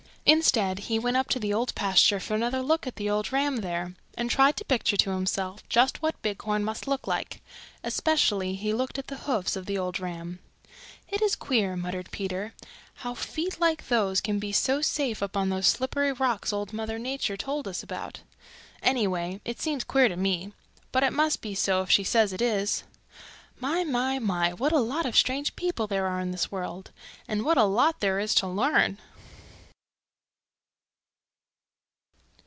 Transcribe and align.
Instead 0.23 0.77
he 0.85 0.99
went 0.99 1.17
up 1.17 1.29
to 1.29 1.39
the 1.39 1.51
Old 1.51 1.73
Pasture 1.73 2.19
for 2.19 2.35
another 2.35 2.61
look 2.61 2.85
at 2.85 2.95
the 2.97 3.09
old 3.09 3.33
ram 3.33 3.57
there 3.57 3.95
and 4.15 4.29
tried 4.29 4.55
to 4.55 4.63
picture 4.63 4.95
to 4.95 5.09
himself 5.09 5.67
just 5.67 6.03
what 6.03 6.21
Bighorn 6.21 6.63
must 6.63 6.87
look 6.87 7.07
like. 7.07 7.41
Especially 7.83 8.53
he 8.53 8.71
looked 8.71 8.99
at 8.99 9.07
the 9.07 9.17
hoofs 9.25 9.55
of 9.55 9.65
the 9.65 9.79
old 9.79 9.99
ram. 9.99 10.37
"It 11.09 11.23
is 11.23 11.35
queer," 11.35 11.75
muttered 11.75 12.11
Peter, 12.11 12.53
"how 12.97 13.15
feet 13.15 13.59
like 13.59 13.87
those 13.87 14.21
can 14.21 14.37
be 14.37 14.51
so 14.51 14.79
safe 14.79 15.23
up 15.23 15.35
on 15.35 15.49
those 15.49 15.65
slippery 15.65 16.13
rocks 16.13 16.53
Old 16.53 16.71
Mother 16.71 16.99
Nature 16.99 17.35
told 17.35 17.67
us 17.67 17.81
about. 17.81 18.19
Anyway, 18.83 19.41
it 19.43 19.59
seems 19.59 19.83
queer 19.83 20.07
to 20.07 20.15
me. 20.15 20.53
But 20.91 21.03
it 21.03 21.13
must 21.13 21.41
be 21.41 21.55
so 21.55 21.81
if 21.81 21.89
she 21.89 22.03
says 22.03 22.31
it 22.31 22.43
is. 22.43 22.83
My, 23.59 23.83
my, 23.83 24.19
my, 24.19 24.53
what 24.53 24.71
a 24.71 24.77
lot 24.77 25.07
of 25.07 25.17
strange 25.17 25.55
people 25.55 25.87
there 25.87 26.05
are 26.05 26.19
in 26.19 26.29
this 26.29 26.51
world! 26.51 26.91
And 27.27 27.43
what 27.43 27.57
a 27.57 27.63
lot 27.63 28.01
there 28.01 28.19
is 28.19 28.35
to 28.35 28.47
learn!" 28.47 28.99